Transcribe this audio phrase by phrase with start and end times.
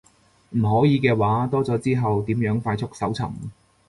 [0.49, 3.31] 唔可以嘅話，多咗之後點樣快速搜尋